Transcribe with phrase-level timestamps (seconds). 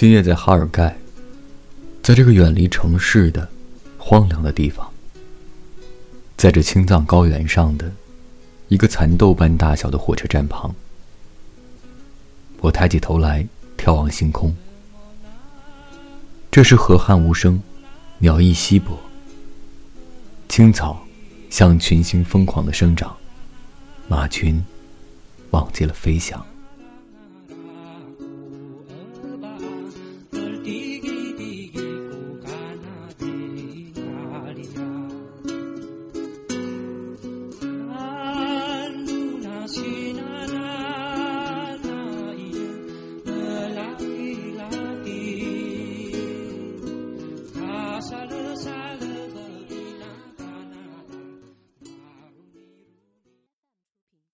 [0.00, 0.96] 今夜在哈尔盖，
[2.02, 3.46] 在这个远离城市的
[3.98, 4.90] 荒凉的地方，
[6.38, 7.92] 在这青藏高原上的
[8.68, 10.74] 一个蚕豆般大小的火车站旁，
[12.62, 13.46] 我抬起头来
[13.76, 14.56] 眺望星空。
[16.50, 17.62] 这时河汉无声，
[18.20, 18.98] 鸟翼稀薄，
[20.48, 21.06] 青草
[21.50, 23.14] 像群星疯狂的生长，
[24.08, 24.64] 马群
[25.50, 26.42] 忘记了飞翔。